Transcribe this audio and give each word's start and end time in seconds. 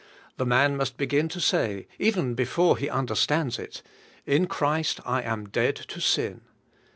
The 0.37 0.47
man 0.47 0.77
must 0.77 0.97
begin 0.97 1.29
to 1.29 1.39
say, 1.39 1.85
even 1.99 2.33
before 2.33 2.75
he 2.75 2.89
understands 2.89 3.59
it, 3.59 3.83
"In 4.25 4.47
Christ 4.47 4.99
I 5.05 5.21
am 5.21 5.49
dead 5.49 5.75
to 5.75 5.99
sin." 6.01 6.41